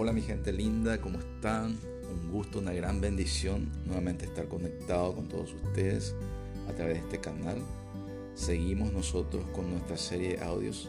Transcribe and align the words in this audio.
Hola 0.00 0.12
mi 0.12 0.22
gente 0.22 0.52
linda, 0.52 1.00
¿cómo 1.00 1.18
están? 1.18 1.76
Un 2.08 2.30
gusto, 2.30 2.60
una 2.60 2.72
gran 2.72 3.00
bendición 3.00 3.68
nuevamente 3.84 4.26
estar 4.26 4.46
conectado 4.46 5.12
con 5.12 5.26
todos 5.26 5.52
ustedes 5.54 6.14
a 6.68 6.72
través 6.72 6.98
de 6.98 7.00
este 7.00 7.18
canal. 7.18 7.58
Seguimos 8.32 8.92
nosotros 8.92 9.44
con 9.52 9.68
nuestra 9.72 9.96
serie 9.96 10.36
de 10.36 10.44
audios 10.44 10.88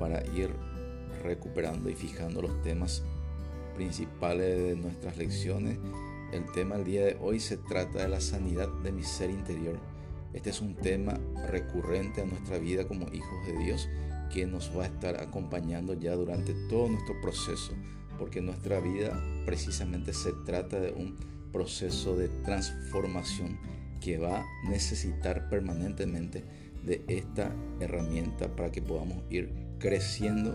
para 0.00 0.26
ir 0.34 0.50
recuperando 1.22 1.88
y 1.90 1.94
fijando 1.94 2.42
los 2.42 2.60
temas 2.62 3.04
principales 3.76 4.60
de 4.60 4.74
nuestras 4.74 5.16
lecciones. 5.16 5.78
El 6.32 6.50
tema 6.50 6.74
del 6.74 6.84
día 6.84 7.04
de 7.04 7.18
hoy 7.20 7.38
se 7.38 7.56
trata 7.56 8.00
de 8.00 8.08
la 8.08 8.20
sanidad 8.20 8.68
de 8.82 8.90
mi 8.90 9.04
ser 9.04 9.30
interior. 9.30 9.78
Este 10.32 10.50
es 10.50 10.60
un 10.60 10.74
tema 10.74 11.20
recurrente 11.48 12.20
a 12.20 12.26
nuestra 12.26 12.58
vida 12.58 12.88
como 12.88 13.06
hijos 13.12 13.46
de 13.46 13.56
Dios 13.58 13.88
que 14.34 14.44
nos 14.44 14.76
va 14.76 14.82
a 14.82 14.86
estar 14.86 15.22
acompañando 15.22 15.94
ya 15.94 16.16
durante 16.16 16.52
todo 16.68 16.88
nuestro 16.88 17.20
proceso, 17.20 17.74
porque 18.20 18.42
nuestra 18.42 18.80
vida 18.80 19.18
precisamente 19.46 20.12
se 20.12 20.32
trata 20.44 20.78
de 20.78 20.92
un 20.92 21.16
proceso 21.50 22.14
de 22.14 22.28
transformación 22.28 23.58
que 23.98 24.18
va 24.18 24.40
a 24.40 24.46
necesitar 24.68 25.48
permanentemente 25.48 26.44
de 26.84 27.02
esta 27.08 27.50
herramienta 27.80 28.54
para 28.54 28.70
que 28.70 28.82
podamos 28.82 29.22
ir 29.30 29.50
creciendo 29.78 30.54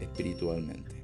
espiritualmente. 0.00 1.02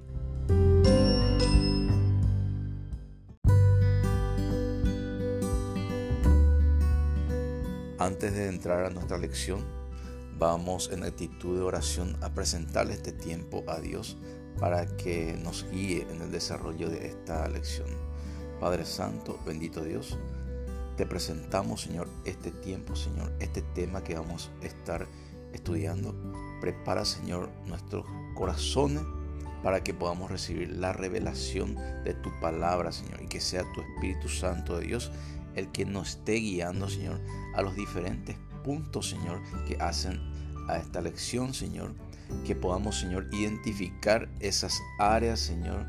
Antes 7.98 8.32
de 8.32 8.46
entrar 8.46 8.84
a 8.84 8.90
nuestra 8.90 9.18
lección, 9.18 9.64
vamos 10.38 10.88
en 10.92 11.02
actitud 11.02 11.56
de 11.56 11.62
oración 11.62 12.16
a 12.22 12.32
presentarle 12.32 12.94
este 12.94 13.10
tiempo 13.10 13.64
a 13.66 13.80
Dios 13.80 14.16
para 14.58 14.86
que 14.96 15.38
nos 15.42 15.66
guíe 15.70 16.06
en 16.10 16.22
el 16.22 16.30
desarrollo 16.30 16.88
de 16.88 17.06
esta 17.06 17.48
lección. 17.48 17.88
Padre 18.60 18.84
Santo, 18.84 19.38
bendito 19.44 19.84
Dios, 19.84 20.18
te 20.96 21.04
presentamos, 21.04 21.82
Señor, 21.82 22.08
este 22.24 22.50
tiempo, 22.50 22.96
Señor, 22.96 23.32
este 23.38 23.62
tema 23.62 24.02
que 24.02 24.14
vamos 24.14 24.50
a 24.62 24.66
estar 24.66 25.06
estudiando. 25.52 26.14
Prepara, 26.60 27.04
Señor, 27.04 27.50
nuestros 27.66 28.06
corazones 28.34 29.02
para 29.62 29.82
que 29.82 29.92
podamos 29.92 30.30
recibir 30.30 30.70
la 30.70 30.92
revelación 30.92 31.74
de 32.04 32.14
tu 32.14 32.30
palabra, 32.40 32.92
Señor, 32.92 33.22
y 33.22 33.26
que 33.26 33.40
sea 33.40 33.64
tu 33.74 33.80
Espíritu 33.80 34.28
Santo 34.28 34.78
de 34.78 34.86
Dios 34.86 35.10
el 35.54 35.72
que 35.72 35.84
nos 35.84 36.10
esté 36.10 36.34
guiando, 36.34 36.88
Señor, 36.88 37.20
a 37.54 37.62
los 37.62 37.74
diferentes 37.74 38.36
puntos, 38.62 39.10
Señor, 39.10 39.40
que 39.66 39.76
hacen 39.76 40.20
a 40.68 40.76
esta 40.76 41.00
lección, 41.00 41.54
Señor. 41.54 41.94
Que 42.44 42.54
podamos, 42.54 42.98
Señor, 42.98 43.28
identificar 43.32 44.28
esas 44.40 44.80
áreas, 44.98 45.40
Señor. 45.40 45.86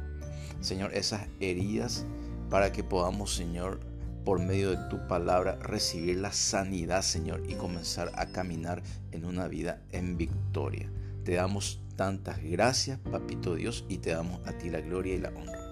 Señor, 0.61 0.93
esas 0.93 1.27
heridas, 1.39 2.05
para 2.49 2.71
que 2.71 2.83
podamos, 2.83 3.35
Señor, 3.35 3.79
por 4.25 4.39
medio 4.39 4.71
de 4.71 4.89
tu 4.89 5.07
palabra, 5.07 5.57
recibir 5.61 6.17
la 6.17 6.33
sanidad, 6.33 7.01
Señor, 7.01 7.43
y 7.47 7.53
comenzar 7.53 8.11
a 8.15 8.25
caminar 8.27 8.83
en 9.11 9.23
una 9.25 9.47
vida 9.47 9.81
en 9.91 10.17
victoria. 10.17 10.89
Te 11.23 11.35
damos 11.35 11.79
tantas 11.95 12.41
gracias, 12.43 12.99
Papito 12.99 13.55
Dios, 13.55 13.85
y 13.87 13.99
te 13.99 14.11
damos 14.11 14.45
a 14.47 14.53
ti 14.53 14.69
la 14.69 14.81
gloria 14.81 15.15
y 15.15 15.19
la 15.19 15.29
honra. 15.29 15.67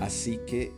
Así 0.00 0.38
que 0.46 0.72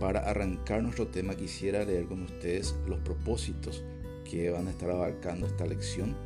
para 0.00 0.20
arrancar 0.20 0.82
nuestro 0.82 1.08
tema 1.08 1.36
quisiera 1.36 1.84
leer 1.84 2.06
con 2.06 2.22
ustedes 2.22 2.74
los 2.88 2.98
propósitos 3.00 3.84
que 4.28 4.50
van 4.50 4.66
a 4.66 4.70
estar 4.70 4.90
abarcando 4.90 5.46
esta 5.46 5.66
lección. 5.66 6.16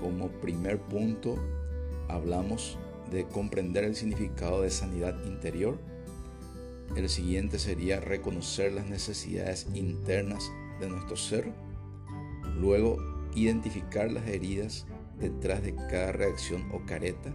Como 0.00 0.28
primer 0.28 0.78
punto 0.78 1.36
hablamos 2.08 2.78
de 3.10 3.24
comprender 3.24 3.84
el 3.84 3.96
significado 3.96 4.60
de 4.60 4.70
sanidad 4.70 5.16
interior. 5.24 5.78
El 6.94 7.08
siguiente 7.08 7.58
sería 7.58 8.00
reconocer 8.00 8.72
las 8.72 8.86
necesidades 8.86 9.66
internas 9.72 10.52
de 10.78 10.88
nuestro 10.88 11.16
ser. 11.16 11.50
Luego, 12.60 12.98
identificar 13.34 14.12
las 14.12 14.28
heridas 14.28 14.86
detrás 15.18 15.62
de 15.62 15.74
cada 15.74 16.12
reacción 16.12 16.70
o 16.70 16.84
careta. 16.84 17.34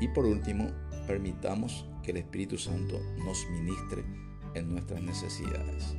Y 0.00 0.08
por 0.08 0.26
último, 0.26 0.72
permitamos 1.06 1.86
que 2.02 2.10
el 2.10 2.16
Espíritu 2.18 2.58
Santo 2.58 3.00
nos 3.24 3.48
ministre 3.50 4.04
en 4.56 4.70
nuestras 4.72 5.02
necesidades. 5.02 5.94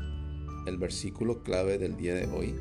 El 0.65 0.77
versículo 0.77 1.43
clave 1.43 1.77
del 1.77 1.95
día 1.95 2.15
de 2.15 2.27
hoy 2.27 2.55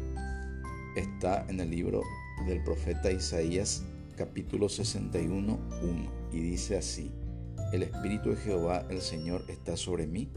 está 0.97 1.45
en 1.49 1.61
el 1.61 1.71
libro 1.71 2.03
del 2.47 2.63
profeta 2.63 3.11
Isaías 3.11 3.85
capítulo 4.17 4.69
61, 4.69 5.59
1 5.83 6.13
y 6.33 6.41
dice 6.41 6.77
así, 6.77 7.11
el 7.73 7.83
Espíritu 7.83 8.31
de 8.31 8.37
Jehová 8.37 8.87
el 8.89 9.01
Señor 9.01 9.45
está 9.49 9.77
sobre 9.77 10.07
mí, 10.07 10.31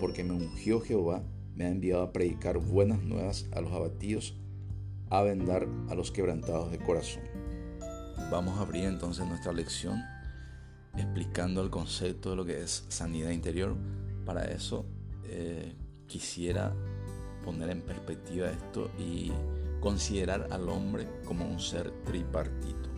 porque 0.00 0.24
me 0.24 0.32
ungió 0.32 0.80
Jehová, 0.80 1.22
me 1.54 1.66
ha 1.66 1.70
enviado 1.70 2.02
a 2.02 2.12
predicar 2.12 2.58
buenas 2.58 3.02
nuevas 3.02 3.46
a 3.52 3.60
los 3.60 3.72
abatidos, 3.72 4.36
a 5.10 5.22
vendar 5.22 5.68
a 5.88 5.94
los 5.94 6.10
quebrantados 6.10 6.70
de 6.70 6.78
corazón. 6.78 7.22
Vamos 8.30 8.58
a 8.58 8.62
abrir 8.62 8.84
entonces 8.84 9.26
nuestra 9.26 9.52
lección 9.52 10.00
explicando 10.96 11.62
el 11.62 11.70
concepto 11.70 12.30
de 12.30 12.36
lo 12.36 12.44
que 12.44 12.62
es 12.62 12.84
sanidad 12.88 13.30
interior. 13.30 13.76
Para 14.24 14.44
eso 14.44 14.86
eh, 15.24 15.74
quisiera 16.06 16.74
poner 17.44 17.70
en 17.70 17.82
perspectiva 17.82 18.50
esto 18.50 18.90
y 18.98 19.32
considerar 19.80 20.48
al 20.50 20.68
hombre 20.68 21.08
como 21.24 21.48
un 21.48 21.58
ser 21.58 21.90
tripartito. 22.04 22.88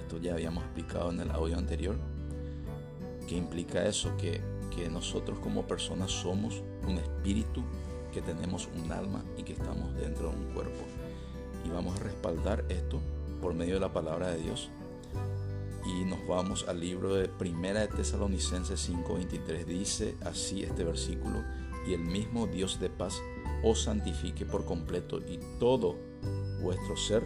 Esto 0.00 0.18
ya 0.18 0.32
habíamos 0.32 0.64
explicado 0.64 1.10
en 1.10 1.20
el 1.20 1.30
audio 1.30 1.58
anterior. 1.58 1.96
¿Qué 3.28 3.36
implica 3.36 3.86
eso? 3.86 4.16
Que, 4.16 4.40
que 4.74 4.88
nosotros 4.88 5.38
como 5.38 5.66
personas 5.66 6.10
somos 6.10 6.62
un 6.86 6.98
espíritu, 6.98 7.62
que 8.12 8.22
tenemos 8.22 8.68
un 8.82 8.92
alma 8.92 9.24
y 9.36 9.42
que 9.42 9.54
estamos 9.54 9.94
dentro 9.94 10.30
de 10.30 10.36
un 10.36 10.54
cuerpo. 10.54 10.84
Y 11.64 11.70
vamos 11.70 11.98
a 11.98 12.04
respaldar 12.04 12.64
esto 12.68 13.00
por 13.40 13.54
medio 13.54 13.74
de 13.74 13.80
la 13.80 13.92
palabra 13.92 14.30
de 14.30 14.38
Dios 14.38 14.70
y 15.86 16.04
nos 16.04 16.26
vamos 16.26 16.66
al 16.68 16.80
libro 16.80 17.14
de 17.14 17.28
Primera 17.28 17.80
de 17.80 17.88
Tesalonicenses 17.88 18.80
5:23. 18.80 19.66
Dice 19.66 20.16
así 20.24 20.62
este 20.62 20.84
versículo, 20.84 21.42
y 21.86 21.92
el 21.92 22.00
mismo 22.00 22.46
Dios 22.46 22.80
de 22.80 22.88
paz 22.88 23.20
os 23.62 23.82
santifique 23.82 24.46
por 24.46 24.64
completo 24.64 25.18
y 25.18 25.38
todo 25.58 25.96
vuestro 26.62 26.96
ser, 26.96 27.24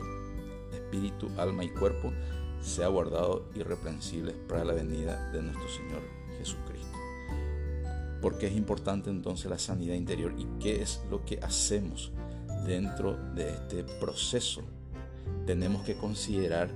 espíritu, 0.72 1.30
alma 1.36 1.64
y 1.64 1.68
cuerpo, 1.68 2.12
sea 2.60 2.88
guardado 2.88 3.48
irreprensible 3.54 4.32
para 4.32 4.64
la 4.64 4.72
venida 4.72 5.30
de 5.30 5.42
nuestro 5.42 5.68
Señor 5.68 6.02
Jesucristo. 6.38 6.98
¿Por 8.20 8.38
qué 8.38 8.48
es 8.48 8.56
importante 8.56 9.10
entonces 9.10 9.48
la 9.48 9.58
sanidad 9.58 9.94
interior 9.94 10.34
y 10.36 10.46
qué 10.60 10.82
es 10.82 11.00
lo 11.08 11.24
que 11.24 11.38
hacemos 11.38 12.10
dentro 12.66 13.16
de 13.34 13.50
este 13.50 13.84
proceso? 13.84 14.62
Tenemos 15.46 15.82
que 15.82 15.96
considerar 15.96 16.70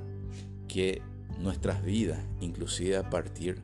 que 0.68 1.02
nuestras 1.42 1.84
vidas, 1.84 2.20
inclusive 2.40 2.96
a 2.96 3.10
partir 3.10 3.60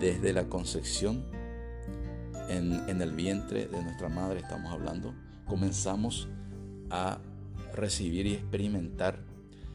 desde 0.00 0.32
la 0.32 0.48
concepción 0.48 1.24
en, 2.48 3.00
el 3.00 3.12
vientre 3.12 3.66
de 3.66 3.82
nuestra 3.82 4.08
madre, 4.08 4.40
estamos 4.40 4.72
hablando, 4.72 5.14
comenzamos 5.46 6.28
a 6.90 7.18
recibir 7.74 8.26
y 8.26 8.34
experimentar 8.34 9.18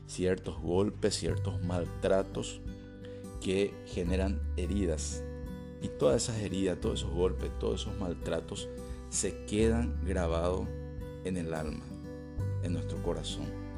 ciertos 0.07 0.59
golpes, 0.61 1.15
ciertos 1.15 1.63
maltratos 1.63 2.61
que 3.41 3.73
generan 3.87 4.39
heridas. 4.57 5.23
Y 5.81 5.87
todas 5.87 6.23
esas 6.23 6.41
heridas, 6.41 6.79
todos 6.79 7.01
esos 7.01 7.13
golpes, 7.13 7.51
todos 7.59 7.81
esos 7.81 7.97
maltratos 7.97 8.69
se 9.09 9.45
quedan 9.45 9.99
grabados 10.05 10.67
en 11.23 11.37
el 11.37 11.53
alma, 11.53 11.83
en 12.63 12.73
nuestro 12.73 13.01
corazón. 13.01 13.68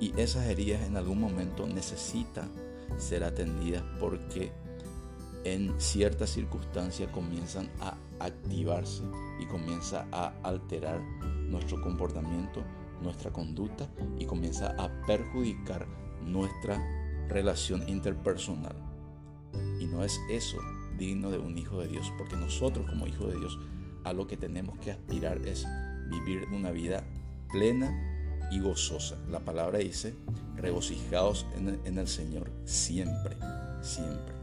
Y 0.00 0.12
esas 0.20 0.46
heridas 0.46 0.82
en 0.82 0.96
algún 0.96 1.20
momento 1.20 1.66
necesitan 1.66 2.50
ser 2.98 3.24
atendidas 3.24 3.82
porque 3.98 4.52
en 5.44 5.80
ciertas 5.80 6.30
circunstancias 6.30 7.10
comienzan 7.12 7.70
a 7.80 7.96
activarse 8.18 9.04
y 9.38 9.46
comienza 9.46 10.06
a 10.10 10.34
alterar 10.42 11.00
nuestro 11.48 11.80
comportamiento, 11.80 12.64
nuestra 13.00 13.30
conducta 13.30 13.88
y 14.18 14.26
comienza 14.26 14.74
a 14.78 14.90
perjudicar 15.06 15.86
nuestra 16.24 16.82
relación 17.28 17.88
interpersonal. 17.88 18.76
Y 19.80 19.86
no 19.86 20.04
es 20.04 20.18
eso 20.30 20.58
digno 20.98 21.30
de 21.30 21.38
un 21.38 21.56
hijo 21.58 21.80
de 21.80 21.88
Dios, 21.88 22.12
porque 22.18 22.36
nosotros 22.36 22.88
como 22.88 23.06
hijos 23.06 23.32
de 23.32 23.38
Dios 23.38 23.58
a 24.04 24.12
lo 24.12 24.26
que 24.26 24.36
tenemos 24.36 24.78
que 24.78 24.92
aspirar 24.92 25.38
es 25.46 25.66
vivir 26.10 26.46
una 26.52 26.70
vida 26.70 27.04
plena 27.50 28.15
y 28.50 28.60
gozosa. 28.60 29.16
La 29.30 29.40
palabra 29.40 29.78
dice, 29.78 30.14
regocijaos 30.56 31.46
en 31.56 31.98
el, 31.98 32.08
Señor 32.08 32.50
siempre, 32.64 33.36
siempre. 33.82 34.34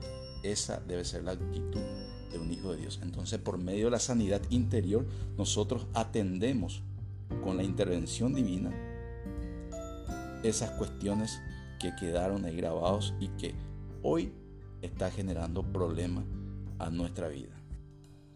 Esa 0.43 0.81
debe 0.87 1.05
ser 1.05 1.23
la 1.23 1.31
actitud 1.31 1.81
de 2.31 2.39
un 2.39 2.51
hijo 2.51 2.71
de 2.71 2.81
Dios. 2.81 2.99
Entonces, 3.01 3.39
por 3.39 3.57
medio 3.57 3.85
de 3.85 3.91
la 3.91 3.99
sanidad 3.99 4.41
interior, 4.49 5.05
nosotros 5.37 5.87
atendemos 5.93 6.81
con 7.43 7.57
la 7.57 7.63
intervención 7.63 8.33
divina 8.33 8.71
esas 10.43 10.71
cuestiones 10.71 11.39
que 11.79 11.95
quedaron 11.95 12.45
ahí 12.45 12.55
grabados 12.55 13.13
y 13.19 13.29
que 13.29 13.55
hoy 14.01 14.33
está 14.81 15.09
generando 15.09 15.63
problemas 15.63 16.25
a 16.79 16.89
nuestra 16.89 17.29
vida. 17.29 17.55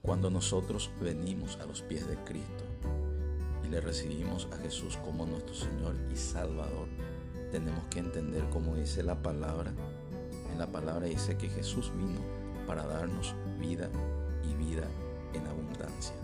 Cuando 0.02 0.30
nosotros 0.30 0.90
venimos 1.02 1.58
a 1.58 1.66
los 1.66 1.82
pies 1.82 2.08
de 2.08 2.16
Cristo 2.24 2.64
y 3.68 3.72
le 3.72 3.82
recibimos 3.82 4.48
a 4.54 4.58
Jesús 4.58 4.98
como 4.98 5.26
nuestro 5.26 5.54
Señor 5.54 5.96
y 6.12 6.16
Salvador, 6.16 6.88
tenemos 7.52 7.84
que 7.90 8.00
entender 8.00 8.44
como 8.50 8.76
dice 8.76 9.04
la 9.04 9.22
palabra. 9.22 9.74
En 10.52 10.60
la 10.60 10.68
palabra 10.68 11.08
dice 11.08 11.38
que 11.38 11.50
Jesús 11.50 11.92
vino 11.96 12.20
para 12.66 12.86
darnos 12.86 13.36
vida 13.60 13.90
y 14.44 14.54
vida 14.56 14.88
en 15.34 15.46
abundancia. 15.48 16.16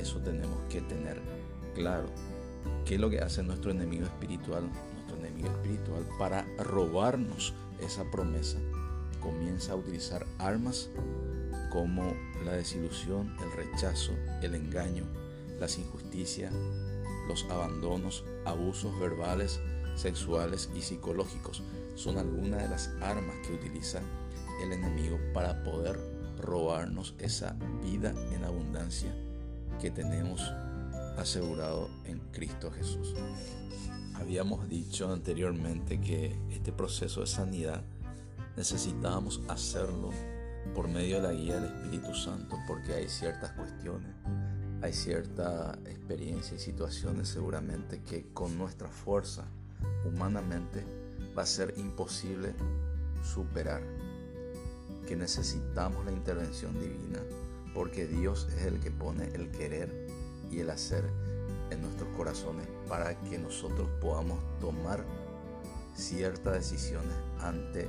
Eso 0.00 0.18
tenemos 0.20 0.58
que 0.68 0.80
tener 0.82 1.20
claro. 1.74 2.08
¿Qué 2.84 2.94
es 2.94 3.00
lo 3.00 3.10
que 3.10 3.20
hace 3.20 3.42
nuestro 3.42 3.70
enemigo 3.70 4.04
espiritual? 4.04 4.68
Nuestro 4.94 5.16
enemigo 5.16 5.48
espiritual 5.48 6.06
para 6.18 6.46
robarnos 6.58 7.54
esa 7.80 8.04
promesa 8.10 8.58
comienza 9.20 9.72
a 9.72 9.76
utilizar 9.76 10.26
armas 10.38 10.90
como 11.70 12.14
la 12.44 12.52
desilusión, 12.52 13.34
el 13.42 13.52
rechazo, 13.52 14.12
el 14.42 14.54
engaño, 14.54 15.04
las 15.64 15.78
injusticias, 15.78 16.52
los 17.26 17.44
abandonos, 17.44 18.22
abusos 18.44 19.00
verbales, 19.00 19.60
sexuales 19.94 20.68
y 20.76 20.82
psicológicos. 20.82 21.62
Son 21.94 22.18
algunas 22.18 22.62
de 22.62 22.68
las 22.68 22.88
armas 23.00 23.34
que 23.46 23.54
utiliza 23.54 24.02
el 24.62 24.72
enemigo 24.72 25.18
para 25.32 25.64
poder 25.64 25.98
robarnos 26.38 27.14
esa 27.18 27.56
vida 27.82 28.12
en 28.32 28.44
abundancia 28.44 29.10
que 29.80 29.90
tenemos 29.90 30.42
asegurado 31.16 31.88
en 32.04 32.18
Cristo 32.30 32.70
Jesús. 32.70 33.14
Habíamos 34.16 34.68
dicho 34.68 35.10
anteriormente 35.10 35.98
que 35.98 36.38
este 36.50 36.72
proceso 36.72 37.22
de 37.22 37.26
sanidad 37.26 37.82
necesitábamos 38.54 39.40
hacerlo 39.48 40.10
por 40.74 40.88
medio 40.88 41.22
de 41.22 41.22
la 41.22 41.32
guía 41.32 41.58
del 41.58 41.72
Espíritu 41.72 42.14
Santo 42.14 42.58
porque 42.66 42.92
hay 42.92 43.08
ciertas 43.08 43.52
cuestiones, 43.52 44.10
hay 44.84 44.92
cierta 44.92 45.78
experiencia 45.86 46.56
y 46.56 46.60
situaciones 46.60 47.28
seguramente 47.28 48.02
que 48.02 48.26
con 48.34 48.58
nuestra 48.58 48.86
fuerza 48.86 49.46
humanamente 50.04 50.84
va 51.36 51.44
a 51.44 51.46
ser 51.46 51.72
imposible 51.78 52.52
superar, 53.22 53.80
que 55.06 55.16
necesitamos 55.16 56.04
la 56.04 56.12
intervención 56.12 56.78
divina 56.78 57.20
porque 57.72 58.06
Dios 58.06 58.46
es 58.58 58.66
el 58.66 58.78
que 58.78 58.90
pone 58.90 59.24
el 59.34 59.50
querer 59.52 60.06
y 60.50 60.58
el 60.58 60.68
hacer 60.68 61.02
en 61.70 61.80
nuestros 61.80 62.14
corazones 62.14 62.68
para 62.86 63.18
que 63.20 63.38
nosotros 63.38 63.88
podamos 64.02 64.38
tomar 64.60 65.02
ciertas 65.96 66.52
decisiones 66.52 67.14
ante 67.40 67.88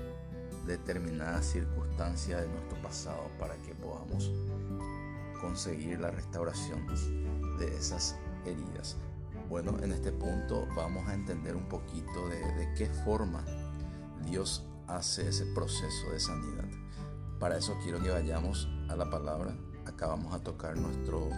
determinadas 0.66 1.46
circunstancias 1.46 2.42
de 2.42 2.48
nuestro 2.48 2.82
pasado 2.82 3.30
para 3.38 3.56
que 3.64 3.76
podamos 3.76 4.32
conseguir 5.46 6.00
la 6.00 6.10
restauración 6.10 6.88
de 7.60 7.78
esas 7.78 8.18
heridas. 8.46 8.98
Bueno, 9.48 9.78
en 9.84 9.92
este 9.92 10.12
punto 10.12 10.68
vamos 10.76 11.08
a 11.08 11.14
entender 11.14 11.56
un 11.56 11.70
poquito 11.70 12.28
de, 12.30 12.74
qué 12.76 12.88
forma 12.88 13.46
Dios 14.26 14.66
hace 14.88 15.28
ese 15.28 15.46
proceso 15.54 16.10
de 16.12 16.20
sanidad. 16.20 16.66
Para 17.40 17.58
eso 17.58 17.78
quiero 17.84 18.02
que 18.02 18.10
vayamos 18.10 18.68
a 18.90 18.96
la 18.96 19.08
palabra. 19.08 19.56
Acá 19.86 20.08
vamos 20.08 20.34
a 20.34 20.40
tocar 20.40 20.78
nuestro 20.78 21.30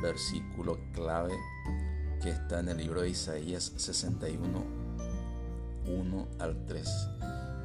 versículo 0.00 0.78
clave 0.92 1.34
que 2.22 2.30
está 2.30 2.60
en 2.60 2.68
el 2.68 2.76
libro 2.76 3.00
de 3.00 3.10
Isaías 3.10 3.72
61, 3.76 4.64
1 5.84 6.28
al 6.38 6.64
3 6.64 6.88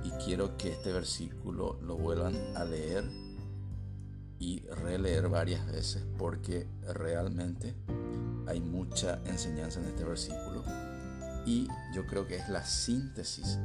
y 0.06 0.10
quiero 0.26 0.58
que 0.58 0.72
este 0.72 0.92
versículo 0.92 1.78
lo 1.84 1.98
vuelvan 1.98 2.36
a 2.56 2.66
leer 2.66 3.23
y 4.44 4.60
releer 4.84 5.30
varias 5.30 5.66
veces 5.66 6.04
porque 6.18 6.68
realmente 6.94 7.74
hay 8.46 8.60
mucha 8.60 9.22
enseñanza 9.26 9.80
en 9.80 9.86
este 9.86 10.04
versículo 10.04 10.66
y 11.46 11.70
yo 11.96 12.06
creo 12.06 12.28
que 12.28 12.36
es 12.36 12.50
la 12.50 12.66
síntesis 12.66 13.58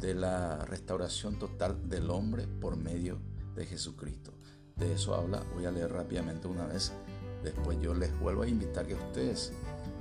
de 0.00 0.14
la 0.14 0.64
restauración 0.64 1.40
total 1.40 1.88
del 1.88 2.08
hombre 2.10 2.46
por 2.46 2.76
medio 2.76 3.18
de 3.56 3.66
Jesucristo. 3.66 4.32
De 4.76 4.92
eso 4.92 5.16
habla, 5.16 5.42
voy 5.54 5.64
a 5.64 5.72
leer 5.72 5.92
rápidamente 5.92 6.46
una 6.46 6.66
vez, 6.66 6.92
después 7.42 7.80
yo 7.80 7.92
les 7.92 8.16
vuelvo 8.20 8.42
a 8.42 8.48
invitar 8.48 8.86
que 8.86 8.94
ustedes 8.94 9.52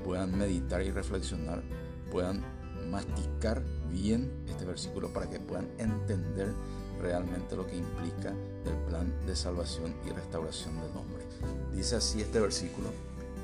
puedan 0.04 0.38
meditar 0.38 0.84
y 0.84 0.92
reflexionar, 0.92 1.64
puedan 2.12 2.44
masticar 2.92 3.64
bien 3.90 4.32
este 4.48 4.66
versículo 4.66 5.12
para 5.12 5.28
que 5.28 5.40
puedan 5.40 5.68
entender 5.80 6.54
realmente 7.02 7.56
lo 7.56 7.66
que 7.66 7.78
implica 7.78 8.30
el 8.66 8.76
plan 8.88 9.14
de 9.26 9.36
salvación 9.36 9.94
y 10.06 10.12
restauración 10.12 10.76
del 10.76 10.96
hombre. 10.96 11.26
Dice 11.74 11.96
así 11.96 12.22
este 12.22 12.40
versículo, 12.40 12.90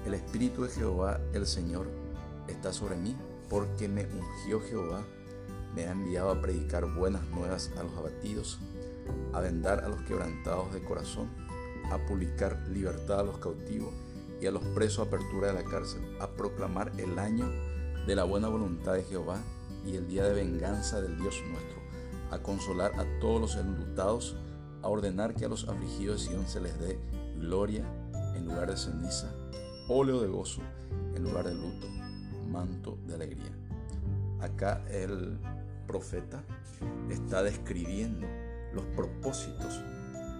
el 0.05 0.13
Espíritu 0.13 0.63
de 0.63 0.69
Jehová, 0.69 1.19
el 1.33 1.45
Señor, 1.45 1.87
está 2.47 2.71
sobre 2.71 2.95
mí 2.95 3.15
porque 3.49 3.87
me 3.87 4.05
ungió 4.05 4.61
Jehová, 4.61 5.03
me 5.75 5.85
ha 5.85 5.91
enviado 5.91 6.31
a 6.31 6.41
predicar 6.41 6.85
buenas 6.93 7.25
nuevas 7.27 7.71
a 7.77 7.83
los 7.83 7.95
abatidos, 7.97 8.59
a 9.33 9.39
vendar 9.41 9.83
a 9.83 9.89
los 9.89 10.01
quebrantados 10.01 10.73
de 10.73 10.83
corazón, 10.83 11.29
a 11.91 11.97
publicar 12.05 12.67
libertad 12.69 13.21
a 13.21 13.23
los 13.23 13.37
cautivos 13.37 13.93
y 14.41 14.45
a 14.45 14.51
los 14.51 14.63
presos 14.63 15.07
apertura 15.07 15.47
de 15.47 15.53
la 15.53 15.63
cárcel, 15.63 16.01
a 16.19 16.27
proclamar 16.27 16.91
el 16.97 17.17
año 17.17 17.49
de 18.05 18.15
la 18.15 18.23
buena 18.23 18.47
voluntad 18.47 18.93
de 18.93 19.03
Jehová 19.03 19.39
y 19.85 19.95
el 19.95 20.07
día 20.07 20.25
de 20.25 20.33
venganza 20.33 21.01
del 21.01 21.17
Dios 21.17 21.41
nuestro, 21.49 21.76
a 22.31 22.39
consolar 22.39 22.91
a 22.99 23.19
todos 23.19 23.41
los 23.41 23.55
enlutados, 23.55 24.35
a 24.81 24.87
ordenar 24.87 25.35
que 25.35 25.45
a 25.45 25.49
los 25.49 25.67
afligidos 25.67 26.23
de 26.23 26.29
Sion 26.31 26.47
se 26.47 26.61
les 26.61 26.79
dé 26.79 26.99
gloria 27.39 27.83
en 28.35 28.45
lugar 28.45 28.69
de 28.69 28.77
ceniza, 28.77 29.33
óleo 29.87 30.21
de 30.21 30.27
gozo 30.27 30.61
en 31.15 31.23
lugar 31.23 31.47
de 31.47 31.55
luto, 31.55 31.87
manto 32.49 32.97
de 33.07 33.15
alegría. 33.15 33.51
Acá 34.39 34.83
el 34.89 35.39
profeta 35.87 36.43
está 37.09 37.41
describiendo 37.43 38.27
los 38.73 38.85
propósitos 38.95 39.81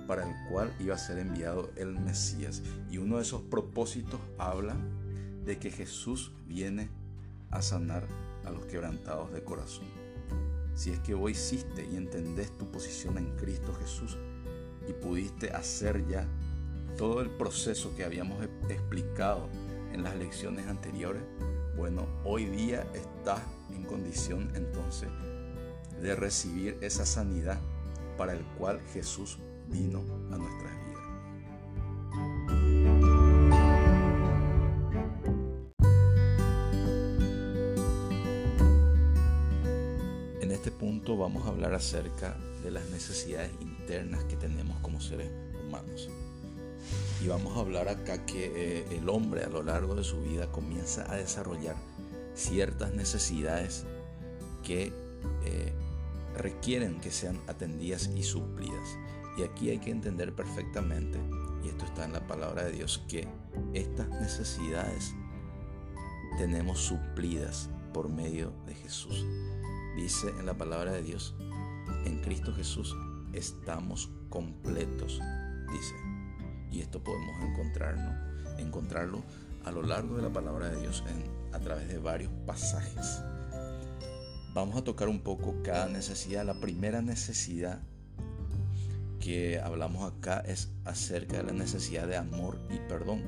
para 0.07 0.28
el 0.28 0.33
cual 0.50 0.74
iba 0.80 0.95
a 0.95 1.00
ser 1.00 1.18
enviado 1.19 1.69
el 1.75 2.00
Mesías. 2.00 2.63
Y 2.90 2.98
uno 2.98 3.18
de 3.18 3.24
esos 3.24 3.42
propósitos 3.42 4.19
habla 4.38 4.75
de 5.45 5.59
que 5.59 5.69
Jesús 5.69 6.31
viene 6.47 6.90
a 7.52 7.61
sanar 7.61 8.07
a 8.45 8.52
los 8.52 8.66
quebrantados 8.66 9.31
de 9.33 9.44
corazón. 9.44 9.96
Si 10.78 10.92
es 10.92 11.00
que 11.00 11.16
vos 11.16 11.31
hiciste 11.31 11.88
y 11.92 11.96
entendés 11.96 12.56
tu 12.56 12.69
posición 12.69 13.18
en 13.18 13.36
Cristo 13.36 13.74
Jesús 13.81 14.16
y 14.88 14.94
pudiste 14.94 15.50
hacer 15.50 16.07
ya 16.07 16.28
todo 16.96 17.22
el 17.22 17.31
proceso 17.31 17.96
que 17.96 18.04
habíamos 18.04 18.46
e-, 18.46 18.74
explicado 18.74 19.50
en 19.92 20.04
las 20.04 20.16
lecciones 20.16 20.68
anteriores, 20.68 21.24
bueno, 21.76 22.06
hoy 22.24 22.46
día 22.46 22.86
estás 22.94 23.42
en 23.74 23.86
condición 23.86 24.52
entonces 24.54 25.10
de 26.00 26.16
recibir 26.16 26.78
esa 26.81 27.07
sanidad 27.07 27.60
para 28.16 28.34
el 28.34 28.46
cual 28.60 28.80
Jesús 28.94 29.40
vino 29.69 30.04
a 30.31 30.38
nuestras 30.38 30.77
vidas. 40.57 41.18
vamos 41.18 41.45
a 41.45 41.49
hablar 41.49 41.73
acerca 41.73 42.37
de 42.64 42.71
las 42.71 42.90
necesidades 42.90 43.52
internas 43.61 44.23
que 44.26 44.35
tenemos 44.35 44.78
como 44.80 44.99
seres 44.99 45.30
humanos. 45.66 46.09
Y 47.23 47.28
vamos 47.28 47.57
a 47.57 47.61
hablar 47.61 47.87
acá 47.87 48.26
que 48.26 48.52
eh, 48.56 48.85
el 48.92 49.09
hombre 49.09 49.44
a 49.44 49.49
lo 49.49 49.64
largo 49.64 49.95
de 49.95 50.04
su 50.04 50.21
vida 50.21 50.52
comienza 50.52 51.11
a 51.11 51.16
desarrollar 51.16 51.76
ciertas 52.35 52.94
necesidades 52.94 53.85
que 54.64 54.94
eh, 55.45 55.73
requieren 56.35 56.99
que 56.99 57.11
sean 57.11 57.40
atendidas 57.47 58.09
y 58.16 58.23
suplidas. 58.23 58.97
Y 59.37 59.44
aquí 59.44 59.69
hay 59.69 59.80
que 59.80 59.92
entender 59.92 60.33
perfectamente, 60.33 61.19
y 61.64 61.69
esto 61.69 61.85
está 61.85 62.06
en 62.06 62.14
la 62.14 62.26
palabra 62.26 62.64
de 62.64 62.71
Dios, 62.71 63.04
que 63.07 63.28
estas 63.73 64.09
necesidades 64.09 65.14
tenemos 66.37 66.80
suplidas 66.80 67.69
por 67.94 68.09
medio 68.09 68.52
de 68.66 68.76
Jesús. 68.76 69.26
Dice 69.97 70.30
en 70.30 70.45
la 70.45 70.54
palabra 70.54 70.92
de 70.92 71.01
Dios, 71.01 71.33
en 72.06 72.21
Cristo 72.21 72.54
Jesús 72.54 72.95
estamos 73.33 74.11
completos, 74.30 75.19
dice. 75.71 75.95
Y 76.71 76.81
esto 76.81 77.04
podemos 77.04 77.42
encontrarnos, 77.42 78.59
encontrarlo 78.59 79.23
a 79.66 79.71
lo 79.71 79.81
largo 79.81 80.16
de 80.16 80.21
la 80.21 80.31
palabra 80.31 80.69
de 80.69 80.80
Dios 80.81 81.04
a 81.51 81.59
través 81.59 81.87
de 81.87 81.97
varios 81.97 82.31
pasajes. 82.45 83.23
Vamos 84.54 84.75
a 84.77 84.83
tocar 84.83 85.09
un 85.09 85.21
poco 85.21 85.56
cada 85.63 85.87
necesidad. 85.87 86.45
La 86.45 86.59
primera 86.59 87.01
necesidad 87.01 87.81
que 89.19 89.59
hablamos 89.59 90.13
acá 90.13 90.42
es 90.42 90.69
acerca 90.85 91.37
de 91.37 91.44
la 91.44 91.54
necesidad 91.54 92.07
de 92.07 92.18
amor 92.18 92.59
y 92.69 92.77
perdón. 92.87 93.23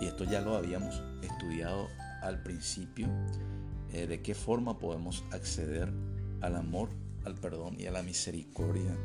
Y 0.00 0.06
esto 0.06 0.24
ya 0.24 0.40
lo 0.40 0.56
habíamos 0.56 1.02
estudiado 1.22 1.88
al 2.22 2.42
principio 2.42 3.06
eh, 3.92 4.06
de 4.06 4.20
qué 4.22 4.34
forma 4.34 4.78
podemos 4.78 5.24
acceder 5.30 5.92
al 6.46 6.56
amor, 6.56 6.88
al 7.24 7.34
perdón 7.34 7.76
y 7.78 7.86
a 7.86 7.90
la 7.90 8.02
misericordia 8.02 8.96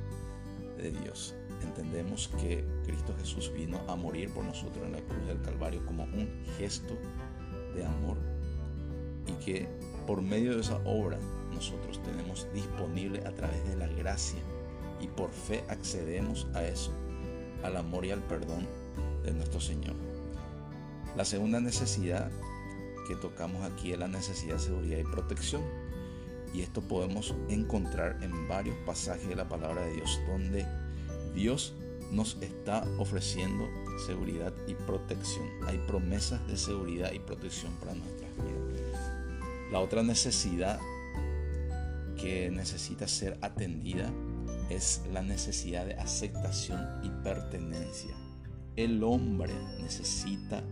de 0.78 0.92
Dios. 0.92 1.36
Entendemos 1.62 2.30
que 2.40 2.66
Cristo 2.86 3.16
Jesús 3.20 3.52
vino 3.54 3.82
a 3.88 3.96
morir 3.96 4.30
por 4.32 4.44
nosotros 4.44 4.86
en 4.86 4.94
la 4.94 5.02
cruz 5.02 5.28
del 5.28 5.42
Calvario 5.42 5.86
como 5.86 6.04
un 6.04 6.30
gesto 6.58 6.98
de 7.76 7.86
amor 7.86 8.18
y 9.28 9.34
que 9.44 9.68
por 10.08 10.22
medio 10.22 10.56
de 10.56 10.62
esa 10.62 10.78
obra 10.86 11.20
nosotros 11.54 12.02
tenemos 12.04 12.48
disponible 12.54 13.20
a 13.26 13.32
través 13.32 13.64
de 13.68 13.76
la 13.76 13.88
gracia 13.88 14.40
y 15.00 15.08
por 15.08 15.32
fe 15.32 15.64
accedemos 15.70 16.48
a 16.54 16.64
eso, 16.64 16.92
al 17.64 17.78
amor 17.78 18.06
y 18.06 18.12
al 18.12 18.22
perdón 18.24 18.68
de 19.24 19.32
nuestro 19.34 19.60
Señor. 19.60 19.96
La 21.16 21.26
segunda 21.26 21.60
necesidad 21.60 22.32
que 23.08 23.16
tocamos 23.16 23.64
aquí 23.64 23.92
es 23.92 24.00
la 24.00 24.08
necesidad 24.08 24.56
de 24.56 24.60
seguridad 24.60 25.00
y 25.00 25.04
protección. 25.04 25.62
Y 26.54 26.62
esto 26.62 26.82
podemos 26.82 27.34
encontrar 27.50 28.18
en 28.22 28.48
varios 28.48 28.76
pasajes 28.86 29.28
de 29.28 29.36
la 29.36 29.48
palabra 29.48 29.86
de 29.86 29.94
Dios 29.94 30.20
donde 30.28 30.66
Dios 31.34 31.74
nos 32.12 32.38
está 32.42 32.86
ofreciendo 32.98 33.70
seguridad 34.06 34.54
y 34.68 34.74
protección. 34.74 35.48
Hay 35.66 35.78
promesas 35.88 36.46
de 36.48 36.58
seguridad 36.58 37.12
y 37.14 37.20
protección 37.20 37.72
para 37.80 37.94
nuestras 37.94 38.30
vidas. 38.36 39.72
La 39.72 39.80
otra 39.80 40.04
necesidad 40.04 40.80
que 42.18 42.52
necesita 42.52 43.08
ser 43.08 43.38
atendida 43.42 44.12
es 44.70 45.02
la 45.12 45.22
necesidad 45.22 45.86
de 45.86 45.96
aceptación 45.96 46.82
y 47.04 47.10
pertenencia. 47.24 48.14
El 48.76 49.04
hombre 49.04 49.54
necesita 49.82 50.64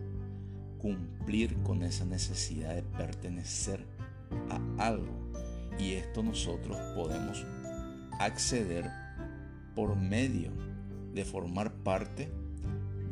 cumplir 0.78 1.54
con 1.62 1.82
esa 1.82 2.04
necesidad 2.04 2.74
de 2.74 2.82
pertenecer 2.82 3.84
a 4.48 4.86
algo. 4.86 5.30
Y 5.80 5.94
esto 5.94 6.22
nosotros 6.22 6.76
podemos 6.94 7.46
acceder 8.18 8.90
por 9.74 9.96
medio 9.96 10.50
de 11.14 11.24
formar 11.24 11.72
parte 11.72 12.30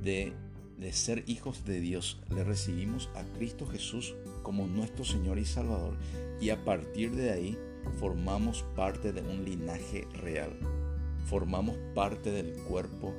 de, 0.02 0.34
de 0.76 0.92
ser 0.92 1.24
hijos 1.26 1.64
de 1.64 1.80
Dios. 1.80 2.20
Le 2.28 2.44
recibimos 2.44 3.08
a 3.14 3.22
Cristo 3.38 3.66
Jesús 3.66 4.14
como 4.42 4.66
nuestro 4.66 5.04
Señor 5.04 5.38
y 5.38 5.46
Salvador 5.46 5.96
y 6.40 6.50
a 6.50 6.62
partir 6.64 7.12
de 7.12 7.30
ahí 7.30 7.58
formamos 7.98 8.64
parte 8.76 9.12
de 9.12 9.22
un 9.22 9.44
linaje 9.44 10.06
real. 10.12 10.52
Formamos 11.24 11.76
parte 11.94 12.30
del 12.30 12.52
cuerpo 12.64 13.14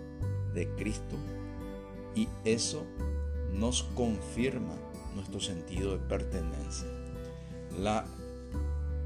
de 0.53 0.67
Cristo 0.75 1.15
y 2.15 2.27
eso 2.45 2.85
nos 3.53 3.83
confirma 3.95 4.75
nuestro 5.15 5.39
sentido 5.39 5.97
de 5.97 6.07
pertenencia. 6.07 6.87
La 7.79 8.05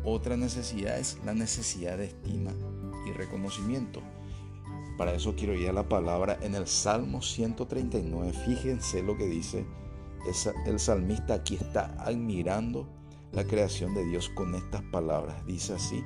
otra 0.03 0.37
necesidad 0.37 0.99
es 0.99 1.17
la 1.25 1.33
necesidad 1.33 1.97
de 1.97 2.05
estima 2.05 2.51
y 3.07 3.11
reconocimiento. 3.11 4.01
Para 4.97 5.13
eso 5.13 5.35
quiero 5.35 5.55
ir 5.55 5.69
a 5.69 5.73
la 5.73 5.87
palabra 5.89 6.37
en 6.41 6.55
el 6.55 6.67
Salmo 6.67 7.21
139. 7.21 8.31
Fíjense 8.45 9.01
lo 9.01 9.17
que 9.17 9.27
dice. 9.27 9.65
El 10.65 10.79
salmista 10.79 11.33
aquí 11.33 11.55
está 11.55 11.95
admirando 11.97 12.87
la 13.31 13.45
creación 13.45 13.93
de 13.93 14.05
Dios 14.05 14.29
con 14.29 14.55
estas 14.55 14.81
palabras. 14.83 15.45
Dice 15.45 15.73
así, 15.73 16.03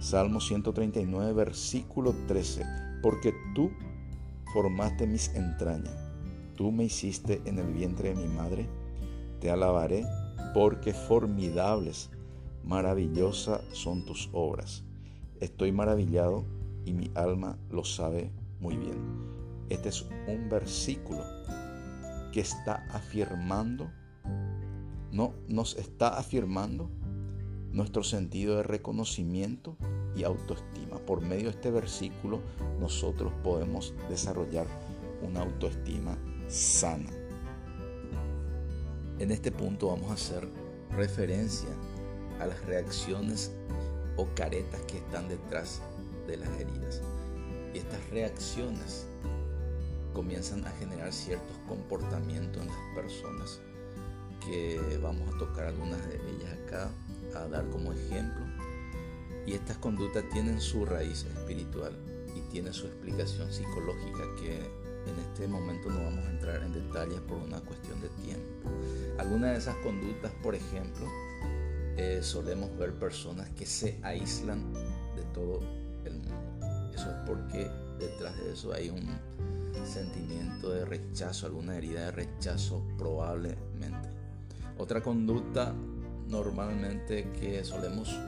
Salmo 0.00 0.40
139, 0.40 1.32
versículo 1.32 2.14
13, 2.26 2.64
porque 3.02 3.32
tú 3.54 3.70
formaste 4.52 5.06
mis 5.06 5.28
entrañas 5.28 6.10
tú 6.60 6.72
me 6.72 6.84
hiciste 6.84 7.40
en 7.46 7.58
el 7.58 7.72
vientre 7.72 8.10
de 8.10 8.16
mi 8.16 8.28
madre, 8.28 8.68
te 9.40 9.50
alabaré 9.50 10.04
porque 10.52 10.92
formidables, 10.92 12.10
maravillosas 12.64 13.62
son 13.72 14.04
tus 14.04 14.28
obras. 14.32 14.84
Estoy 15.40 15.72
maravillado 15.72 16.44
y 16.84 16.92
mi 16.92 17.10
alma 17.14 17.58
lo 17.70 17.84
sabe 17.84 18.30
muy 18.60 18.76
bien. 18.76 18.98
Este 19.68 19.88
es 19.88 20.06
un 20.26 20.48
versículo 20.48 21.22
que 22.32 22.40
está 22.40 22.86
afirmando, 22.90 23.90
no, 25.12 25.34
nos 25.48 25.76
está 25.76 26.18
afirmando 26.18 26.90
nuestro 27.72 28.02
sentido 28.02 28.56
de 28.56 28.62
reconocimiento 28.62 29.76
y 30.16 30.24
autoestima. 30.24 30.98
Por 30.98 31.20
medio 31.20 31.44
de 31.44 31.50
este 31.50 31.70
versículo 31.70 32.40
nosotros 32.78 33.32
podemos 33.42 33.94
desarrollar 34.08 34.66
una 35.22 35.42
autoestima 35.42 36.18
sana. 36.48 37.10
En 39.18 39.30
este 39.30 39.52
punto 39.52 39.88
vamos 39.88 40.10
a 40.10 40.14
hacer 40.14 40.48
referencia 40.90 41.68
a 42.40 42.46
las 42.46 42.64
reacciones 42.64 43.52
o 44.16 44.26
caretas 44.34 44.80
que 44.82 44.98
están 44.98 45.28
detrás 45.28 45.80
de 46.26 46.36
las 46.36 46.48
heridas. 46.58 47.02
Y 47.74 47.78
estas 47.78 48.08
reacciones 48.10 49.06
comienzan 50.12 50.66
a 50.66 50.70
generar 50.72 51.12
ciertos 51.12 51.56
comportamientos 51.68 52.62
en 52.62 52.68
las 52.68 52.94
personas 52.94 53.60
que 54.44 54.98
vamos 55.02 55.34
a 55.34 55.38
tocar 55.38 55.66
algunas 55.66 56.04
de 56.08 56.16
ellas 56.16 56.52
acá 56.64 56.90
a 57.36 57.46
dar 57.46 57.68
como 57.70 57.92
ejemplo. 57.92 58.44
Y 59.46 59.52
estas 59.52 59.78
conductas 59.78 60.24
tienen 60.32 60.60
su 60.60 60.84
raíz 60.84 61.24
espiritual 61.24 61.96
y 62.34 62.40
tiene 62.52 62.72
su 62.72 62.86
explicación 62.86 63.52
psicológica 63.52 64.22
que 64.38 64.56
en 65.06 65.18
este 65.18 65.48
momento 65.48 65.88
no 65.88 66.02
vamos 66.04 66.24
a 66.26 66.30
entrar 66.30 66.62
en 66.62 66.72
detalles 66.72 67.20
por 67.20 67.38
una 67.38 67.60
cuestión 67.60 68.00
de 68.00 68.08
tiempo. 68.22 68.70
Algunas 69.18 69.52
de 69.52 69.58
esas 69.58 69.76
conductas, 69.76 70.32
por 70.42 70.54
ejemplo, 70.54 71.06
eh, 72.02 72.22
solemos 72.22 72.74
ver 72.78 72.94
personas 72.94 73.50
que 73.50 73.66
se 73.66 73.98
aíslan 74.02 74.72
de 74.72 75.22
todo 75.34 75.60
el 76.06 76.14
mundo. 76.14 76.90
Eso 76.94 77.10
es 77.10 77.16
porque 77.26 77.70
detrás 77.98 78.34
de 78.38 78.54
eso 78.54 78.72
hay 78.72 78.88
un 78.88 79.06
sentimiento 79.86 80.70
de 80.70 80.86
rechazo, 80.86 81.44
alguna 81.44 81.76
herida 81.76 82.06
de 82.06 82.12
rechazo 82.12 82.82
probablemente. 82.96 84.08
Otra 84.78 85.02
conducta 85.02 85.74
normalmente 86.26 87.30
que 87.38 87.62
solemos 87.64 88.18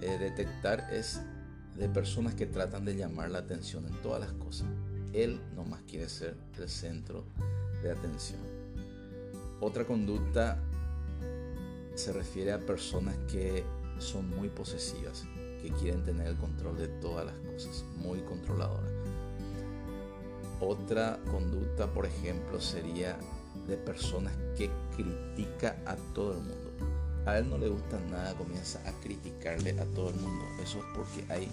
eh, 0.00 0.18
detectar 0.18 0.92
es 0.92 1.20
de 1.76 1.88
personas 1.88 2.34
que 2.34 2.46
tratan 2.46 2.84
de 2.84 2.96
llamar 2.96 3.30
la 3.30 3.38
atención 3.38 3.86
en 3.86 4.02
todas 4.02 4.18
las 4.18 4.32
cosas. 4.32 4.66
Él 5.12 5.40
nomás 5.54 5.82
quiere 5.82 6.08
ser 6.08 6.36
el 6.58 6.68
centro 6.68 7.26
de 7.80 7.92
atención. 7.92 8.40
Otra 9.60 9.84
conducta 9.84 10.58
se 11.98 12.12
refiere 12.12 12.52
a 12.52 12.58
personas 12.58 13.16
que 13.30 13.64
son 13.98 14.28
muy 14.30 14.48
posesivas, 14.48 15.24
que 15.60 15.70
quieren 15.80 16.04
tener 16.04 16.28
el 16.28 16.36
control 16.36 16.78
de 16.78 16.88
todas 16.88 17.26
las 17.26 17.34
cosas, 17.52 17.84
muy 17.96 18.20
controladoras. 18.20 18.90
Otra 20.60 21.18
conducta, 21.30 21.92
por 21.92 22.06
ejemplo, 22.06 22.60
sería 22.60 23.18
de 23.66 23.76
personas 23.76 24.32
que 24.56 24.70
critica 24.96 25.76
a 25.86 25.96
todo 26.14 26.32
el 26.32 26.38
mundo. 26.38 26.70
A 27.26 27.38
él 27.38 27.50
no 27.50 27.58
le 27.58 27.68
gusta 27.68 28.00
nada, 28.10 28.34
comienza 28.34 28.80
a 28.88 28.92
criticarle 29.00 29.78
a 29.78 29.84
todo 29.86 30.10
el 30.10 30.16
mundo. 30.16 30.44
Eso 30.62 30.78
es 30.78 30.84
porque 30.94 31.32
hay 31.32 31.48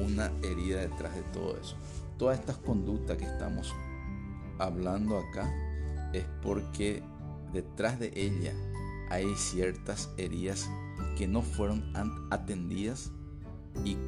una 0.00 0.32
herida 0.42 0.80
detrás 0.80 1.14
de 1.14 1.22
todo 1.32 1.56
eso 1.60 1.76
todas 2.22 2.38
estas 2.38 2.56
conductas 2.58 3.16
que 3.16 3.24
estamos 3.24 3.74
hablando 4.60 5.18
acá 5.18 5.52
es 6.12 6.24
porque 6.40 7.02
detrás 7.52 7.98
de 7.98 8.12
ella 8.14 8.52
hay 9.12 9.34
ciertas 9.36 10.08
heridas 10.16 10.70
que 11.18 11.28
no 11.28 11.42
fueron 11.42 11.92
atendidas 12.30 13.10
y 13.84 13.98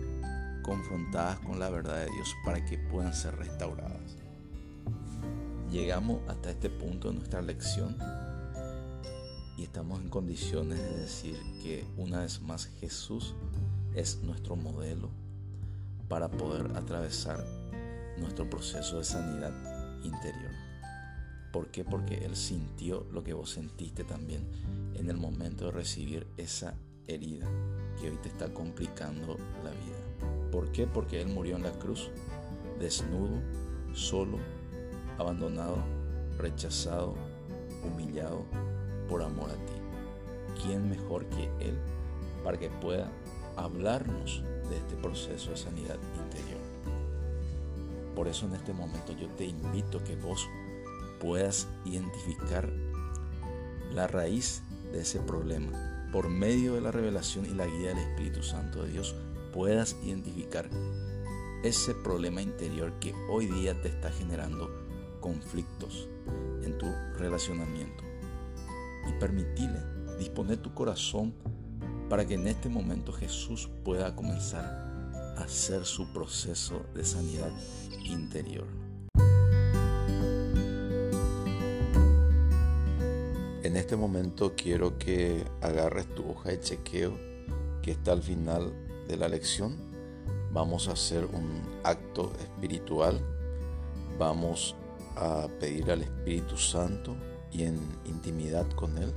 confrontadas 0.62 1.38
con 1.40 1.58
la 1.58 1.68
verdad 1.68 2.06
de 2.06 2.10
Dios 2.10 2.34
para 2.42 2.64
que 2.64 2.78
puedan 2.78 3.12
ser 3.12 3.36
restauradas. 3.36 4.16
Llegamos 5.70 6.22
hasta 6.26 6.52
este 6.52 6.70
punto 6.70 7.08
de 7.08 7.16
nuestra 7.16 7.42
lección 7.42 7.98
y 9.58 9.64
estamos 9.64 10.00
en 10.00 10.08
condiciones 10.08 10.78
de 10.78 10.96
decir 10.96 11.36
que 11.62 11.84
una 11.98 12.20
vez 12.20 12.40
más 12.40 12.70
Jesús 12.80 13.34
es 13.94 14.22
nuestro 14.22 14.56
modelo 14.56 15.10
para 16.08 16.30
poder 16.30 16.74
atravesar 16.78 17.44
nuestro 18.16 18.48
proceso 18.48 18.98
de 18.98 19.04
sanidad 19.04 19.52
interior. 20.02 20.63
¿Por 21.54 21.68
qué? 21.68 21.84
Porque 21.84 22.16
Él 22.24 22.34
sintió 22.34 23.06
lo 23.12 23.22
que 23.22 23.32
vos 23.32 23.50
sentiste 23.50 24.02
también 24.02 24.44
en 24.96 25.08
el 25.08 25.16
momento 25.16 25.66
de 25.66 25.70
recibir 25.70 26.26
esa 26.36 26.74
herida 27.06 27.46
que 28.00 28.10
hoy 28.10 28.16
te 28.16 28.28
está 28.28 28.52
complicando 28.52 29.36
la 29.62 29.70
vida. 29.70 30.50
¿Por 30.50 30.72
qué? 30.72 30.88
Porque 30.88 31.20
Él 31.20 31.28
murió 31.28 31.54
en 31.54 31.62
la 31.62 31.70
cruz, 31.70 32.10
desnudo, 32.80 33.40
solo, 33.92 34.38
abandonado, 35.16 35.76
rechazado, 36.38 37.14
humillado 37.84 38.44
por 39.08 39.22
amor 39.22 39.50
a 39.50 39.54
ti. 39.54 40.60
¿Quién 40.60 40.90
mejor 40.90 41.24
que 41.26 41.44
Él 41.64 41.78
para 42.42 42.58
que 42.58 42.68
pueda 42.68 43.12
hablarnos 43.54 44.42
de 44.68 44.76
este 44.76 44.96
proceso 44.96 45.52
de 45.52 45.56
sanidad 45.56 45.98
interior? 46.16 46.60
Por 48.16 48.26
eso 48.26 48.44
en 48.46 48.54
este 48.54 48.72
momento 48.72 49.12
yo 49.12 49.28
te 49.36 49.44
invito 49.44 50.02
que 50.02 50.16
vos 50.16 50.48
puedas 51.20 51.68
identificar 51.84 52.70
la 53.92 54.06
raíz 54.06 54.62
de 54.92 55.00
ese 55.00 55.20
problema. 55.20 55.90
por 56.12 56.28
medio 56.28 56.74
de 56.74 56.80
la 56.80 56.92
revelación 56.92 57.44
y 57.44 57.54
la 57.54 57.66
guía 57.66 57.88
del 57.88 57.98
Espíritu 57.98 58.44
Santo 58.44 58.84
de 58.84 58.92
Dios 58.92 59.16
puedas 59.52 59.96
identificar 60.04 60.70
ese 61.64 61.92
problema 61.92 62.40
interior 62.40 62.92
que 63.00 63.12
hoy 63.28 63.46
día 63.46 63.80
te 63.82 63.88
está 63.88 64.12
generando 64.12 64.70
conflictos 65.20 66.08
en 66.62 66.78
tu 66.78 66.86
relacionamiento 67.18 68.04
y 69.08 69.12
permitirle 69.18 69.80
disponer 70.18 70.58
tu 70.58 70.72
corazón 70.72 71.34
para 72.08 72.26
que 72.26 72.34
en 72.34 72.46
este 72.46 72.68
momento 72.68 73.12
Jesús 73.12 73.68
pueda 73.84 74.14
comenzar 74.14 74.64
a 75.36 75.44
hacer 75.44 75.84
su 75.84 76.12
proceso 76.12 76.84
de 76.94 77.04
sanidad 77.04 77.50
interior. 78.04 78.83
En 83.74 83.80
este 83.80 83.96
momento 83.96 84.54
quiero 84.56 84.98
que 84.98 85.44
agarres 85.60 86.06
tu 86.14 86.30
hoja 86.30 86.50
de 86.50 86.60
chequeo 86.60 87.18
que 87.82 87.90
está 87.90 88.12
al 88.12 88.22
final 88.22 88.72
de 89.08 89.16
la 89.16 89.26
lección. 89.26 89.74
Vamos 90.52 90.86
a 90.86 90.92
hacer 90.92 91.24
un 91.24 91.60
acto 91.82 92.32
espiritual. 92.38 93.18
Vamos 94.16 94.76
a 95.16 95.48
pedir 95.58 95.90
al 95.90 96.02
Espíritu 96.02 96.56
Santo 96.56 97.16
y 97.50 97.64
en 97.64 97.80
intimidad 98.04 98.64
con 98.76 98.96
Él, 98.96 99.12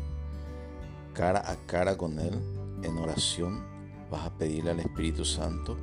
cara 1.13 1.51
a 1.51 1.55
cara 1.67 1.95
con 1.95 2.17
Él, 2.17 2.33
en 2.81 2.97
oración, 2.97 3.63
vas 4.09 4.25
a 4.25 4.33
pedirle 4.39 4.71
al 4.71 4.79
Espíritu 4.79 5.23
Santo 5.23 5.77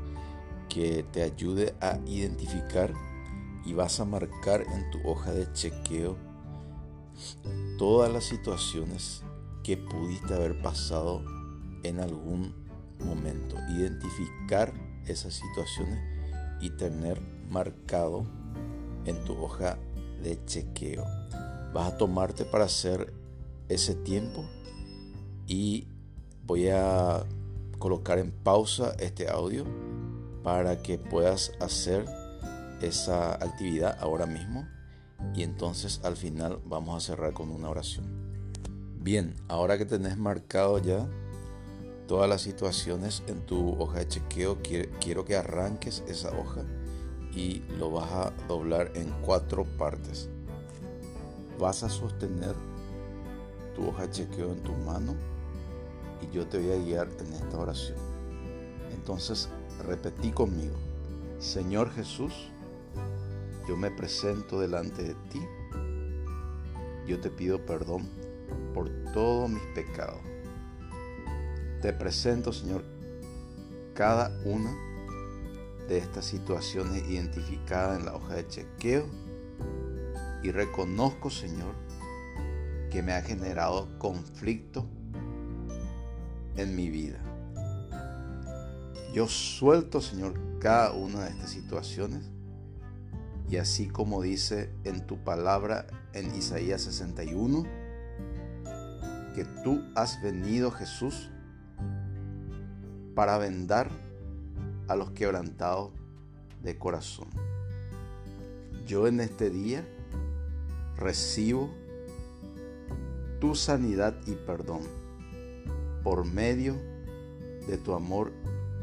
que 0.68 1.04
te 1.12 1.22
ayude 1.22 1.76
a 1.80 2.00
identificar 2.06 2.92
y 3.64 3.72
vas 3.72 4.00
a 4.00 4.04
marcar 4.04 4.62
en 4.62 4.90
tu 4.90 5.08
hoja 5.08 5.30
de 5.30 5.52
chequeo 5.52 6.16
todas 7.78 8.12
las 8.12 8.24
situaciones 8.24 9.22
que 9.62 9.76
pudiste 9.76 10.34
haber 10.34 10.60
pasado 10.60 11.22
en 11.82 12.00
algún 12.00 12.54
momento. 13.04 13.56
Identificar 13.70 14.72
esas 15.06 15.34
situaciones 15.34 15.98
y 16.60 16.70
tener 16.70 17.20
marcado 17.48 18.26
en 19.04 19.22
tu 19.24 19.36
hoja 19.42 19.78
de 20.22 20.42
chequeo. 20.44 21.04
Vas 21.72 21.92
a 21.92 21.98
tomarte 21.98 22.44
para 22.44 22.64
hacer 22.64 23.12
ese 23.68 23.94
tiempo 23.94 24.44
y 25.46 25.88
voy 26.46 26.68
a 26.68 27.24
colocar 27.78 28.18
en 28.18 28.30
pausa 28.30 28.94
este 28.98 29.28
audio 29.28 29.64
para 30.42 30.82
que 30.82 30.98
puedas 30.98 31.52
hacer 31.60 32.06
esa 32.80 33.34
actividad 33.34 33.98
ahora 34.00 34.26
mismo 34.26 34.66
y 35.34 35.42
entonces 35.42 36.00
al 36.04 36.16
final 36.16 36.60
vamos 36.64 36.96
a 36.96 37.06
cerrar 37.06 37.32
con 37.32 37.50
una 37.50 37.68
oración. 37.68 38.06
Bien, 39.00 39.34
ahora 39.48 39.76
que 39.76 39.84
tenés 39.84 40.16
marcado 40.16 40.78
ya 40.78 41.06
todas 42.06 42.28
las 42.28 42.42
situaciones 42.42 43.22
en 43.26 43.44
tu 43.46 43.80
hoja 43.80 43.98
de 43.98 44.08
chequeo, 44.08 44.58
quiero 45.00 45.24
que 45.24 45.36
arranques 45.36 46.02
esa 46.08 46.30
hoja 46.30 46.62
y 47.34 47.62
lo 47.78 47.90
vas 47.90 48.10
a 48.12 48.32
doblar 48.48 48.92
en 48.94 49.12
cuatro 49.22 49.64
partes. 49.64 50.28
Vas 51.58 51.82
a 51.82 51.88
sostener 51.88 52.54
tu 53.74 53.88
hoja 53.88 54.06
de 54.06 54.10
chequeo 54.10 54.52
en 54.52 54.62
tu 54.62 54.72
mano 54.72 55.14
y 56.22 56.34
yo 56.34 56.46
te 56.46 56.58
voy 56.58 56.72
a 56.72 56.82
guiar 56.82 57.08
en 57.18 57.32
esta 57.32 57.58
oración. 57.58 57.98
Entonces, 58.94 59.48
repetí 59.86 60.30
conmigo, 60.30 60.76
Señor 61.38 61.90
Jesús, 61.90 62.32
yo 63.66 63.76
me 63.76 63.90
presento 63.90 64.60
delante 64.60 65.02
de 65.02 65.14
ti. 65.30 65.40
Yo 67.06 67.20
te 67.20 67.30
pido 67.30 67.64
perdón 67.64 68.08
por 68.72 68.90
todos 69.12 69.50
mis 69.50 69.62
pecados. 69.74 70.20
Te 71.80 71.92
presento, 71.92 72.52
Señor, 72.52 72.84
cada 73.94 74.30
una 74.44 74.74
de 75.88 75.98
estas 75.98 76.24
situaciones 76.24 77.08
identificadas 77.08 77.98
en 77.98 78.06
la 78.06 78.14
hoja 78.14 78.34
de 78.34 78.48
chequeo 78.48 79.06
y 80.42 80.50
reconozco, 80.50 81.30
Señor, 81.30 81.74
que 82.90 83.02
me 83.02 83.12
ha 83.12 83.22
generado 83.22 83.98
conflicto 83.98 84.86
en 86.56 86.76
mi 86.76 86.88
vida. 86.90 87.18
Yo 89.12 89.28
suelto, 89.28 90.00
Señor, 90.00 90.34
cada 90.58 90.92
una 90.92 91.24
de 91.24 91.30
estas 91.30 91.50
situaciones 91.50 92.33
y 93.48 93.56
así 93.56 93.88
como 93.88 94.22
dice 94.22 94.70
en 94.84 95.06
tu 95.06 95.18
palabra 95.18 95.86
en 96.12 96.34
Isaías 96.34 96.82
61, 96.82 97.64
que 99.34 99.44
tú 99.62 99.82
has 99.94 100.22
venido, 100.22 100.70
Jesús, 100.70 101.30
para 103.14 103.36
vendar 103.38 103.90
a 104.88 104.96
los 104.96 105.10
quebrantados 105.10 105.90
de 106.62 106.78
corazón. 106.78 107.28
Yo 108.86 109.06
en 109.06 109.20
este 109.20 109.50
día 109.50 109.84
recibo 110.96 111.70
tu 113.40 113.54
sanidad 113.54 114.14
y 114.26 114.32
perdón 114.32 114.82
por 116.02 116.24
medio 116.24 116.76
de 117.66 117.76
tu 117.78 117.94
amor 117.94 118.32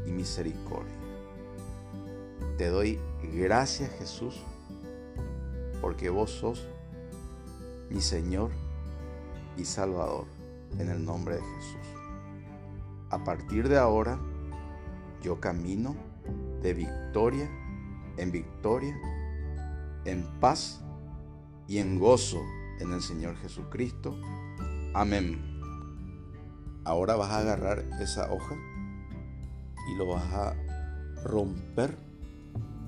y 0.06 0.10
misericordia. 0.10 0.92
Te 2.58 2.68
doy 2.68 2.98
gracias 3.32 3.90
Jesús 3.98 4.42
porque 5.82 6.08
vos 6.08 6.30
sos 6.30 6.66
mi 7.90 8.00
Señor 8.00 8.50
y 9.58 9.66
Salvador 9.66 10.24
en 10.78 10.88
el 10.88 11.04
nombre 11.04 11.34
de 11.34 11.42
Jesús. 11.42 11.86
A 13.10 13.22
partir 13.22 13.68
de 13.68 13.76
ahora 13.76 14.18
yo 15.20 15.38
camino 15.38 15.94
de 16.62 16.72
victoria 16.72 17.50
en 18.16 18.32
victoria, 18.32 18.96
en 20.04 20.24
paz 20.40 20.80
y 21.66 21.78
en 21.78 21.98
gozo 21.98 22.42
en 22.80 22.92
el 22.92 23.00
Señor 23.00 23.36
Jesucristo. 23.36 24.16
Amén. 24.94 25.40
Ahora 26.84 27.16
vas 27.16 27.30
a 27.30 27.38
agarrar 27.38 27.84
esa 28.00 28.32
hoja 28.32 28.56
y 29.90 29.96
lo 29.96 30.06
vas 30.06 30.24
a 30.32 30.54
romper 31.24 31.96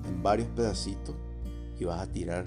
en 0.05 0.21
varios 0.21 0.49
pedacitos 0.49 1.15
y 1.79 1.85
vas 1.85 2.01
a 2.01 2.11
tirar 2.11 2.45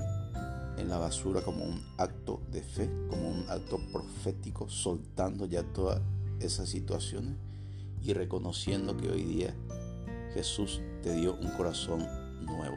en 0.78 0.88
la 0.88 0.98
basura 0.98 1.42
como 1.42 1.64
un 1.64 1.82
acto 1.96 2.40
de 2.50 2.62
fe, 2.62 2.88
como 3.10 3.28
un 3.28 3.44
acto 3.48 3.78
profético, 3.92 4.68
soltando 4.68 5.46
ya 5.46 5.62
todas 5.62 6.00
esas 6.40 6.68
situaciones 6.68 7.34
y 8.02 8.12
reconociendo 8.12 8.96
que 8.96 9.10
hoy 9.10 9.24
día 9.24 9.54
Jesús 10.34 10.80
te 11.02 11.12
dio 11.14 11.34
un 11.34 11.48
corazón 11.50 12.06
nuevo. 12.42 12.76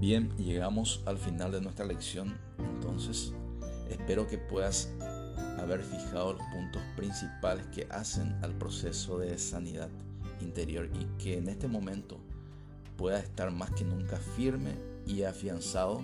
Bien, 0.00 0.34
llegamos 0.38 1.02
al 1.06 1.18
final 1.18 1.52
de 1.52 1.60
nuestra 1.60 1.84
lección, 1.84 2.36
entonces 2.58 3.32
espero 3.88 4.26
que 4.26 4.38
puedas 4.38 4.88
haber 5.58 5.82
fijado 5.82 6.32
los 6.32 6.42
puntos 6.52 6.82
principales 6.96 7.66
que 7.66 7.86
hacen 7.90 8.36
al 8.42 8.54
proceso 8.54 9.18
de 9.18 9.38
sanidad 9.38 9.90
interior 10.44 10.88
y 10.94 11.22
que 11.22 11.38
en 11.38 11.48
este 11.48 11.68
momento 11.68 12.18
puedas 12.96 13.24
estar 13.24 13.50
más 13.50 13.70
que 13.72 13.84
nunca 13.84 14.16
firme 14.16 14.74
y 15.06 15.22
afianzado 15.22 16.02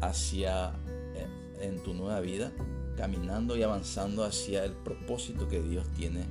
hacia 0.00 0.70
eh, 1.14 1.26
en 1.60 1.82
tu 1.82 1.94
nueva 1.94 2.20
vida, 2.20 2.52
caminando 2.96 3.56
y 3.56 3.62
avanzando 3.62 4.24
hacia 4.24 4.64
el 4.64 4.72
propósito 4.72 5.48
que 5.48 5.62
Dios 5.62 5.86
tiene 5.96 6.24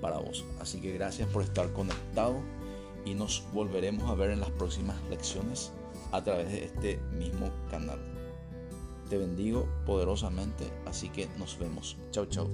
para 0.00 0.18
vos. 0.18 0.44
Así 0.60 0.80
que 0.80 0.92
gracias 0.92 1.28
por 1.28 1.42
estar 1.42 1.72
conectado 1.72 2.40
y 3.04 3.14
nos 3.14 3.44
volveremos 3.52 4.10
a 4.10 4.14
ver 4.14 4.30
en 4.30 4.40
las 4.40 4.50
próximas 4.50 4.96
lecciones 5.10 5.72
a 6.12 6.22
través 6.22 6.48
de 6.48 6.64
este 6.64 6.96
mismo 7.12 7.50
canal. 7.70 7.98
Te 9.08 9.18
bendigo 9.18 9.68
poderosamente, 9.84 10.64
así 10.86 11.08
que 11.08 11.28
nos 11.38 11.58
vemos. 11.58 11.96
Chau, 12.10 12.26
chau. 12.26 12.48